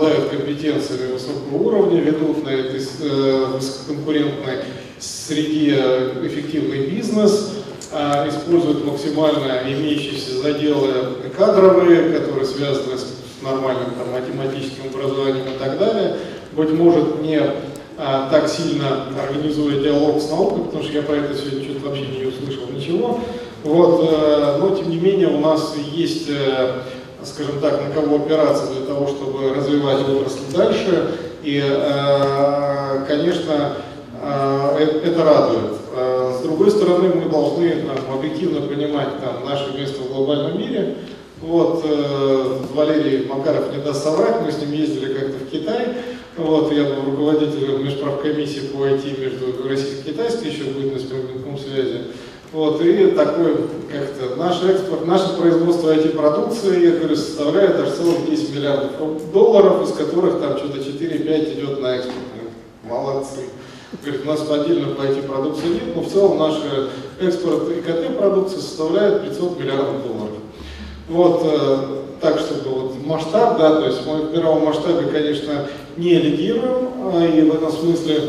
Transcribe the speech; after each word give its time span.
обладают 0.00 0.30
компетенциями 0.30 1.12
высокого 1.12 1.56
уровня, 1.56 2.00
ведут 2.00 2.42
на 2.44 2.48
этой 2.48 2.80
э, 2.80 3.44
высококонкурентной 3.54 4.60
среде 4.98 5.76
эффективный 6.22 6.86
бизнес, 6.86 7.52
а, 7.92 8.28
используют 8.28 8.84
максимально 8.84 9.62
имеющиеся 9.64 10.42
заделы 10.42 10.92
кадровые, 11.36 12.18
которые 12.18 12.46
связаны 12.46 12.96
с 12.98 13.06
нормальным 13.42 13.92
там, 13.92 14.12
математическим 14.12 14.90
образованием 14.92 15.46
и 15.54 15.58
так 15.58 15.78
далее. 15.78 16.16
Быть 16.52 16.70
может, 16.72 17.22
не 17.22 17.40
а, 17.96 18.28
так 18.30 18.48
сильно 18.48 19.06
организуя 19.22 19.80
диалог 19.80 20.20
с 20.20 20.30
наукой, 20.30 20.64
потому 20.64 20.82
что 20.82 20.92
я 20.92 21.02
про 21.02 21.16
это 21.16 21.34
сегодня 21.34 21.64
что-то 21.64 21.88
вообще 21.88 22.06
не 22.06 22.26
услышал 22.26 22.68
ничего. 22.70 23.20
Вот, 23.62 24.08
э, 24.10 24.56
но 24.58 24.74
тем 24.74 24.88
не 24.88 24.96
менее 24.96 25.28
у 25.28 25.38
нас 25.38 25.74
есть 25.92 26.30
э, 26.30 26.82
скажем 27.24 27.60
так, 27.60 27.80
на 27.82 27.94
кого 27.94 28.16
опираться 28.16 28.66
для 28.72 28.86
того, 28.86 29.06
чтобы 29.06 29.54
развивать 29.54 30.00
отрасль 30.08 30.52
дальше. 30.54 31.14
И, 31.42 31.62
э, 31.62 33.04
конечно, 33.06 33.76
это 34.22 35.24
радует. 35.24 35.72
С 36.38 36.42
другой 36.42 36.70
стороны, 36.70 37.08
мы 37.08 37.30
должны 37.30 37.70
там, 37.70 38.18
объективно 38.18 38.60
понимать 38.60 39.18
там, 39.22 39.46
наше 39.48 39.72
место 39.72 40.02
в 40.02 40.14
глобальном 40.14 40.58
мире. 40.58 40.96
Вот, 41.40 41.82
Валерий 42.74 43.26
Макаров 43.26 43.74
не 43.74 43.82
даст 43.82 44.04
соврать, 44.04 44.42
мы 44.44 44.52
с 44.52 44.58
ним 44.58 44.72
ездили 44.72 45.14
как-то 45.14 45.38
в 45.38 45.50
Китай, 45.50 45.88
вот, 46.36 46.72
я 46.72 46.84
был 46.84 47.10
руководителем 47.10 47.84
межправкомиссии 47.84 48.68
по 48.72 48.86
IT 48.86 49.20
между 49.20 49.68
российской 49.68 50.10
и 50.10 50.12
китайской, 50.12 50.48
еще 50.48 50.64
будет 50.64 50.94
на 50.94 50.98
спинком 50.98 51.58
связи. 51.58 52.02
Вот, 52.52 52.82
и 52.82 53.12
такой, 53.12 53.54
как-то, 53.92 54.34
наш 54.36 54.60
экспорт, 54.64 55.06
наше 55.06 55.36
производство 55.36 55.94
IT-продукции, 55.94 56.84
я 56.84 56.98
говорю, 56.98 57.14
составляет 57.14 57.78
аж 57.78 57.90
целых 57.90 58.28
10 58.28 58.56
миллиардов 58.56 59.32
долларов, 59.32 59.88
из 59.88 59.92
которых 59.92 60.40
там 60.40 60.58
что-то 60.58 60.78
4-5 60.78 61.54
идет 61.54 61.80
на 61.80 61.94
экспорт. 61.94 62.16
Молодцы. 62.82 63.42
Говорит, 64.02 64.22
у 64.24 64.28
нас 64.28 64.50
отдельно 64.50 64.94
по 64.94 65.02
IT-продукции 65.02 65.68
нет, 65.68 65.94
но 65.94 66.02
в 66.02 66.08
целом 66.08 66.38
наш 66.38 66.54
экспорт 67.20 67.68
ИКТ-продукции 67.70 68.56
составляет 68.56 69.22
500 69.22 69.60
миллиардов 69.60 70.02
долларов. 70.04 70.36
Вот, 71.08 71.42
э, 71.44 71.78
так, 72.20 72.40
чтобы 72.40 72.68
вот 72.68 72.94
масштаб, 73.06 73.58
да, 73.58 73.80
то 73.80 73.86
есть 73.86 74.04
мы 74.04 74.22
в 74.22 74.32
мировом 74.32 74.64
масштабе, 74.64 75.06
конечно, 75.06 75.68
не 75.96 76.14
лидируем, 76.14 76.88
а, 77.14 77.24
и 77.24 77.42
в 77.42 77.54
этом 77.54 77.70
смысле, 77.70 78.22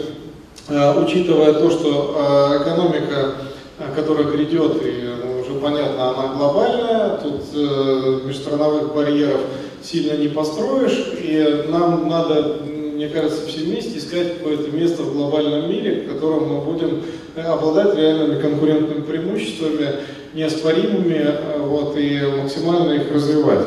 э, 0.68 1.04
учитывая 1.04 1.54
то, 1.54 1.72
что 1.72 2.16
э, 2.18 2.62
экономика 2.62 3.16
Э, 3.16 3.51
которая 3.96 4.26
грядет, 4.26 4.82
и 4.84 5.10
ну, 5.24 5.42
уже 5.42 5.60
понятно, 5.60 6.12
она 6.12 6.36
глобальная, 6.36 7.18
тут 7.18 7.42
э, 7.54 8.20
межстрановых 8.26 8.94
барьеров 8.94 9.42
сильно 9.84 10.18
не 10.18 10.28
построишь, 10.28 11.14
и 11.22 11.66
нам 11.70 12.08
надо, 12.08 12.58
мне 12.64 13.10
кажется, 13.10 13.46
все 13.48 13.66
вместе 13.66 13.98
искать 13.98 14.38
какое-то 14.38 14.72
место 14.72 15.04
в 15.04 15.14
глобальном 15.14 15.70
мире, 15.70 16.02
в 16.02 16.14
котором 16.14 16.48
мы 16.48 16.62
будем 16.62 17.02
э, 17.36 17.42
обладать 17.42 17.96
реальными 17.98 18.42
конкурентными 18.42 19.02
преимуществами, 19.02 19.96
неоспоримыми, 20.34 21.20
э, 21.20 21.58
вот, 21.60 21.98
и 21.98 22.22
максимально 22.42 22.94
их 22.94 23.12
развивать. 23.12 23.66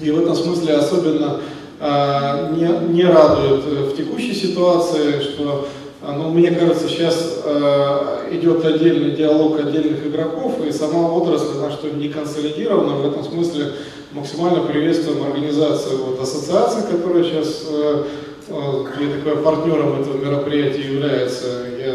И 0.00 0.10
в 0.10 0.20
этом 0.20 0.34
смысле 0.34 0.74
особенно 0.74 1.40
э, 1.80 2.54
не, 2.56 2.94
не 2.94 3.04
радует 3.04 3.64
в 3.64 3.96
текущей 3.96 4.34
ситуации, 4.34 5.20
что 5.20 5.68
Но 6.04 6.14
ну, 6.14 6.30
мне 6.30 6.50
кажется, 6.50 6.88
сейчас 6.88 7.42
э, 7.44 8.28
идет 8.32 8.64
отдельный 8.64 9.12
диалог 9.12 9.60
отдельных 9.60 10.04
игроков, 10.04 10.58
и 10.66 10.72
сама 10.72 11.08
отрасль, 11.12 11.58
она 11.58 11.70
что 11.70 11.90
не 11.90 12.08
консолидирована, 12.08 12.96
в 12.96 13.06
этом 13.06 13.22
смысле 13.22 13.66
максимально 14.10 14.64
приветствуем 14.64 15.22
организацию 15.22 15.98
вот, 16.04 16.20
ассоциации, 16.20 16.90
которая 16.90 17.22
сейчас 17.22 17.66
э, 17.70 18.04
э, 18.48 18.84
такой 19.24 19.42
партнером 19.44 20.00
этого 20.00 20.16
мероприятия 20.16 20.92
является. 20.92 21.46
Я 21.78 21.94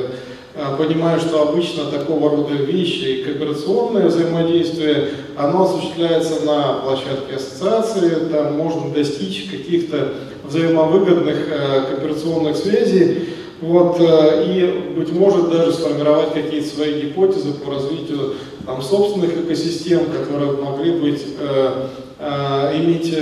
э, 0.55 0.77
понимаю, 0.77 1.19
что 1.19 1.41
обычно 1.41 1.91
такого 1.91 2.29
рода 2.29 2.53
вещи 2.53 3.03
и 3.03 3.23
кооперационное 3.23 4.07
взаимодействие, 4.07 5.09
оно 5.35 5.65
осуществляется 5.65 6.45
на 6.45 6.75
площадке 6.75 7.35
ассоциации, 7.35 8.29
там 8.31 8.55
можно 8.55 8.89
достичь 8.93 9.49
каких-то 9.51 10.13
взаимовыгодных 10.45 11.49
кооперационных 11.89 12.55
связей, 12.55 13.36
вот, 13.61 13.97
э, 13.99 14.45
и, 14.45 14.93
быть 14.95 15.11
может, 15.11 15.49
даже 15.49 15.73
сформировать 15.73 16.33
какие-то 16.33 16.67
свои 16.67 17.01
гипотезы 17.01 17.53
по 17.53 17.71
развитию 17.71 18.35
там, 18.65 18.81
собственных 18.81 19.35
экосистем, 19.37 20.01
которые 20.05 20.51
могли 20.51 20.91
быть, 20.91 21.25
э, 21.39 21.87
э, 22.19 22.77
иметь 22.77 23.15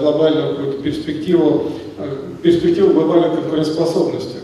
глобальную 0.00 0.56
какую-то 0.56 0.82
перспективу, 0.82 1.72
перспективу 2.42 2.92
глобальной 2.92 3.30
конкурентоспособности. 3.36 4.36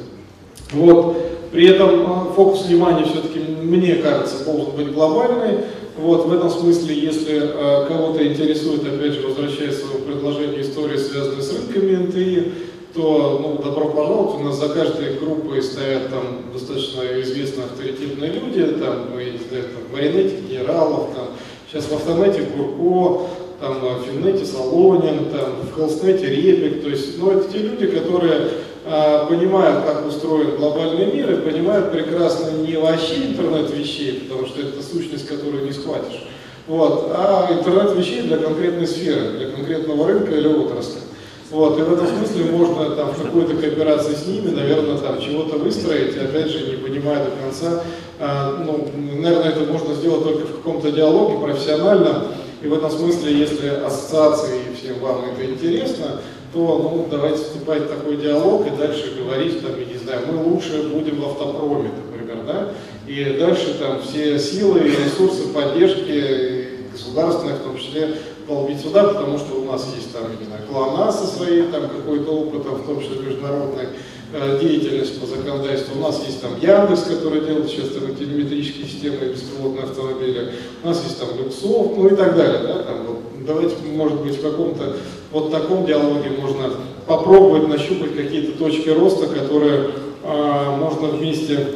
Вот. 0.72 1.16
При 1.52 1.66
этом 1.66 2.32
фокус 2.34 2.66
внимания 2.66 3.04
все-таки, 3.04 3.38
мне 3.38 3.94
кажется, 3.96 4.44
должен 4.44 4.72
быть 4.76 4.92
глобальный. 4.92 5.58
Вот, 5.96 6.26
в 6.26 6.32
этом 6.32 6.48
смысле, 6.48 6.94
если 6.94 7.40
э, 7.42 7.86
кого-то 7.88 8.24
интересует, 8.24 8.82
опять 8.82 9.14
же, 9.14 9.26
возвращаясь 9.26 9.76
к 9.76 9.80
своему 9.80 10.04
предложению 10.04 10.60
истории, 10.60 10.96
связанной 10.96 11.42
с 11.42 11.52
рынками 11.52 11.96
НТИ, 11.96 12.52
то 12.98 13.38
ну, 13.40 13.62
добро 13.62 13.90
пожаловать. 13.90 14.40
У 14.40 14.44
нас 14.44 14.56
за 14.56 14.68
каждой 14.70 15.18
группой 15.20 15.62
стоят 15.62 16.10
там 16.10 16.52
достаточно 16.52 17.02
известные 17.22 17.66
авторитетные 17.66 18.32
люди, 18.32 18.64
там, 18.72 19.12
мы 19.14 19.24
не 19.24 19.38
там, 19.38 19.92
Маринете 19.92 20.40
Генералов, 20.40 21.10
там, 21.14 21.28
сейчас 21.68 21.84
в 21.84 21.94
автомате 21.94 22.42
Гурко, 22.42 23.28
там, 23.60 23.78
в 23.78 24.04
Финнете 24.04 24.44
Солонин, 24.44 25.26
там, 25.26 25.60
в 25.62 25.76
Хелснете 25.76 26.26
Репик, 26.26 26.82
то 26.82 26.88
есть, 26.88 27.16
ну, 27.20 27.30
это 27.30 27.52
те 27.52 27.58
люди, 27.58 27.86
которые 27.86 28.48
э, 28.84 29.26
понимают, 29.28 29.84
как 29.84 30.04
устроен 30.04 30.56
глобальный 30.56 31.06
мир 31.06 31.30
и 31.30 31.48
понимают 31.48 31.92
прекрасно 31.92 32.50
не 32.66 32.76
вообще 32.76 33.26
интернет 33.26 33.70
вещей, 33.70 34.26
потому 34.28 34.48
что 34.48 34.60
это 34.60 34.82
сущность, 34.82 35.28
которую 35.28 35.64
не 35.64 35.72
схватишь, 35.72 36.26
вот, 36.66 37.12
а 37.14 37.48
интернет 37.56 37.94
вещей 37.94 38.22
для 38.22 38.38
конкретной 38.38 38.88
сферы, 38.88 39.38
для 39.38 39.50
конкретного 39.50 40.08
рынка 40.08 40.34
или 40.34 40.48
отрасли. 40.48 41.02
Вот, 41.50 41.78
и 41.78 41.82
в 41.82 41.92
этом 41.94 42.06
смысле 42.06 42.52
можно 42.52 42.90
там 42.94 43.12
в 43.12 43.22
какой-то 43.22 43.54
кооперации 43.54 44.14
с 44.14 44.26
ними, 44.26 44.50
наверное, 44.50 44.98
там 44.98 45.18
чего-то 45.18 45.56
выстроить, 45.56 46.16
опять 46.16 46.48
же, 46.48 46.66
не 46.66 46.76
понимая 46.76 47.24
до 47.24 47.30
конца, 47.30 47.82
а, 48.20 48.62
ну, 48.64 48.86
наверное, 49.16 49.50
это 49.50 49.60
можно 49.60 49.94
сделать 49.94 50.24
только 50.24 50.46
в 50.46 50.56
каком-то 50.56 50.92
диалоге 50.92 51.38
профессионально, 51.38 52.24
и 52.60 52.66
в 52.66 52.74
этом 52.74 52.90
смысле, 52.90 53.38
если 53.38 53.68
ассоциации 53.68 54.58
и 54.70 54.76
всем 54.76 54.98
вам 54.98 55.24
это 55.24 55.50
интересно, 55.50 56.20
то 56.52 56.58
ну, 56.60 57.06
давайте 57.10 57.38
вступать 57.38 57.82
в 57.82 57.88
такой 57.88 58.16
диалог 58.16 58.66
и 58.66 58.76
дальше 58.76 59.14
говорить, 59.18 59.62
там, 59.62 59.72
я 59.78 59.86
не 59.86 59.98
знаю, 59.98 60.20
мы 60.30 60.52
лучше 60.52 60.90
будем 60.92 61.20
в 61.20 61.26
автопроме, 61.26 61.90
например, 62.10 62.44
да, 62.46 62.68
и 63.06 63.38
дальше 63.38 63.74
там 63.78 64.02
все 64.02 64.38
силы 64.38 64.80
и 64.80 64.90
ресурсы 64.90 65.48
поддержки 65.48 66.67
государственные, 66.98 67.56
в 67.56 67.62
том 67.62 67.78
числе, 67.78 68.16
долбить 68.46 68.80
сюда, 68.80 69.04
потому 69.04 69.38
что 69.38 69.60
у 69.60 69.64
нас 69.64 69.86
есть 69.94 70.12
там, 70.12 70.22
не 70.38 70.46
знаю, 70.46 70.62
клана 70.68 71.12
со 71.12 71.26
своей 71.26 71.64
там 71.64 71.88
какой-то 71.88 72.30
опытом, 72.30 72.76
в 72.76 72.86
том 72.86 73.00
числе 73.00 73.18
международной 73.18 73.88
э, 74.32 74.58
деятельность 74.60 75.20
по 75.20 75.26
законодательству. 75.26 75.98
У 75.98 76.02
нас 76.02 76.24
есть 76.26 76.40
там 76.40 76.52
Яндекс, 76.60 77.02
который 77.02 77.40
делает 77.42 77.68
сейчас 77.68 77.88
там 77.88 78.14
телеметрические 78.16 78.86
системы 78.86 79.16
и 79.16 79.32
беспилотные 79.32 79.84
автомобили. 79.84 80.52
У 80.82 80.88
нас 80.88 81.02
есть 81.04 81.18
там 81.18 81.28
Люксофт, 81.38 81.96
ну 81.96 82.08
и 82.08 82.16
так 82.16 82.36
далее. 82.36 82.60
Да? 82.62 82.82
Там, 82.82 83.06
вот, 83.06 83.18
давайте, 83.46 83.76
может 83.92 84.20
быть, 84.22 84.36
в 84.36 84.42
каком-то 84.42 84.96
вот 85.30 85.50
таком 85.50 85.86
диалоге 85.86 86.30
можно 86.30 86.70
попробовать 87.06 87.68
нащупать 87.68 88.16
какие-то 88.16 88.58
точки 88.58 88.88
роста, 88.90 89.26
которые 89.26 89.90
э, 90.22 90.76
можно 90.78 91.08
вместе 91.08 91.74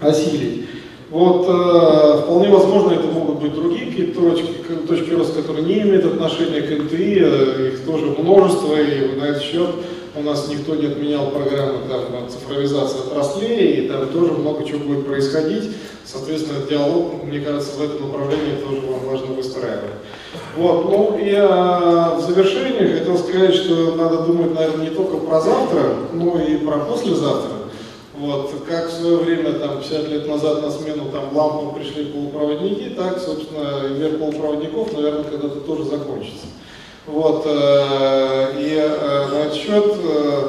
осилить. 0.00 0.64
Вот, 1.10 1.46
э, 1.48 2.22
вполне 2.22 2.48
возможно, 2.48 2.92
это 2.92 3.06
могут 3.06 3.40
быть 3.40 3.54
другие 3.54 3.86
какие-то 3.86 4.20
точки, 4.20 4.54
точки 4.88 5.10
роста, 5.10 5.42
которые 5.42 5.64
не 5.64 5.82
имеют 5.82 6.04
отношения 6.06 6.62
к 6.62 6.70
НТИ, 6.70 7.18
э, 7.20 7.70
их 7.74 7.84
тоже 7.84 8.06
множество, 8.06 8.74
и 8.74 9.14
на 9.18 9.24
этот 9.24 9.42
счет 9.42 9.70
у 10.16 10.22
нас 10.22 10.48
никто 10.48 10.76
не 10.76 10.86
отменял 10.86 11.30
программы 11.30 11.80
там, 11.88 12.28
цифровизации 12.28 12.98
отраслей, 13.00 13.72
и 13.72 13.88
там 13.88 14.08
тоже 14.08 14.32
много 14.32 14.64
чего 14.64 14.78
будет 14.78 15.06
происходить. 15.06 15.70
Соответственно, 16.04 16.60
диалог, 16.68 17.24
мне 17.24 17.40
кажется, 17.40 17.78
в 17.78 17.82
этом 17.82 18.06
направлении 18.06 18.56
тоже 18.56 18.80
вам 18.86 19.00
важно 19.10 19.34
выстраивать. 19.34 19.90
Вот, 20.56 20.84
ну 20.84 21.18
и 21.18 21.34
а, 21.34 22.16
в 22.16 22.20
завершении 22.20 22.98
хотел 22.98 23.18
сказать, 23.18 23.54
что 23.54 23.94
надо 23.96 24.18
думать, 24.18 24.54
наверное, 24.54 24.88
не 24.88 24.94
только 24.94 25.16
про 25.16 25.40
завтра, 25.40 25.94
но 26.12 26.40
и 26.40 26.56
про 26.58 26.78
послезавтра. 26.78 27.53
Вот, 28.16 28.52
как 28.68 28.90
в 28.90 28.92
свое 28.92 29.16
время, 29.16 29.54
там, 29.54 29.80
50 29.80 30.08
лет 30.08 30.28
назад 30.28 30.62
на 30.62 30.70
смену 30.70 31.10
там, 31.10 31.36
лампам 31.36 31.74
пришли 31.74 32.04
полупроводники, 32.04 32.90
так, 32.90 33.18
собственно, 33.18 33.88
мир 33.88 34.18
полупроводников, 34.18 34.92
наверное, 34.92 35.24
когда-то 35.24 35.60
тоже 35.60 35.84
закончится. 35.84 36.46
Вот, 37.06 37.42
э, 37.44 38.52
и 38.60 38.76
э, 38.76 39.26
на 39.26 39.52
счет 39.52 39.96
э, 40.04 40.48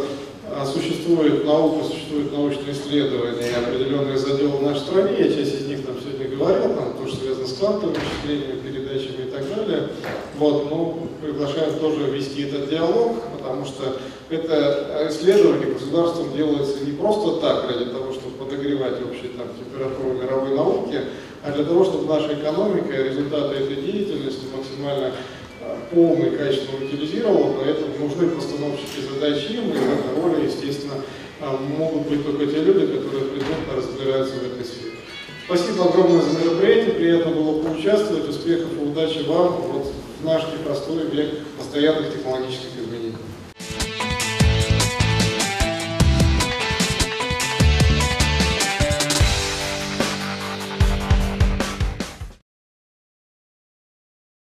существует 0.71 1.43
наука, 1.43 1.85
существуют 1.85 2.31
научные 2.31 2.73
исследования 2.73 3.49
и 3.49 3.65
определенные 3.65 4.17
заделы 4.17 4.57
в 4.57 4.63
нашей 4.63 4.81
стране, 4.81 5.15
я 5.17 5.33
часть 5.33 5.55
из 5.55 5.65
них 5.65 5.85
там 5.85 5.95
сегодня 5.99 6.37
говорил, 6.37 6.75
там, 6.75 6.93
то, 7.01 7.07
что 7.07 7.17
связано 7.17 7.47
с 7.47 7.53
квантовыми 7.53 7.95
вычислениями, 7.95 8.61
передачами 8.95 9.27
и 9.27 9.31
так 9.31 9.55
далее. 9.55 9.89
Вот, 10.37 10.69
ну, 10.69 11.07
приглашаем 11.21 11.79
тоже 11.79 12.09
вести 12.11 12.43
этот 12.43 12.69
диалог, 12.69 13.17
потому 13.37 13.65
что 13.65 13.97
это 14.29 15.07
исследование 15.09 15.73
государством 15.73 16.35
делается 16.35 16.83
не 16.83 16.91
просто 16.93 17.41
так, 17.41 17.69
ради 17.69 17.85
того, 17.85 18.11
чтобы 18.11 18.37
подогревать 18.37 18.95
общую 18.95 19.33
там, 19.33 19.47
температуру 19.59 20.13
мировой 20.13 20.55
науки, 20.55 20.99
а 21.43 21.51
для 21.51 21.63
того, 21.63 21.83
чтобы 21.83 22.11
наша 22.11 22.33
экономика 22.33 22.93
и 22.93 23.09
результаты 23.09 23.55
этой 23.55 23.75
деятельности 23.75 24.45
максимально 24.55 25.11
а, 25.61 25.77
полно 25.93 26.25
и 26.25 26.37
качественно 26.37 26.85
утилизировала, 26.85 27.53
поэтому 27.61 27.87
нужны 27.99 28.29
постановщики 28.29 29.01
задачи, 29.13 29.53
и 29.53 29.59
в 29.59 29.69
этой 29.69 30.21
роли, 30.21 30.45
естественно, 30.45 30.95
а, 31.41 31.57
могут 31.57 32.07
быть 32.07 32.25
только 32.25 32.47
те 32.47 32.63
люди, 32.63 32.97
которые 32.97 33.25
предметно 33.25 33.54
Спасибо 35.45 35.85
огромное 35.85 36.21
за 36.21 36.39
мероприятие, 36.39 36.95
приятно 36.95 37.31
было 37.31 37.61
поучаствовать, 37.61 38.27
успехов 38.27 38.73
и 38.73 38.83
удачи 38.83 39.19
вам 39.27 39.61
вот 39.73 39.93
в 40.19 40.25
наш 40.25 40.41
непростой 40.51 41.05
век 41.11 41.45
постоянных 41.59 42.11
технологических. 42.13 42.84